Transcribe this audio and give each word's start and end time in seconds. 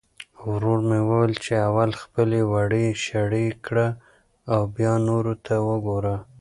ورور 0.49 0.79
مې 0.87 0.99
وویل 1.09 1.33
چې 1.43 1.53
اول 1.67 1.89
خپلې 2.01 2.39
وړۍ 2.51 2.87
شړۍ 3.05 3.47
کړه 3.65 3.87
او 4.53 4.61
بیا 4.75 4.93
نورو 5.07 5.33
ته 5.45 5.53
وګوره. 5.67 6.15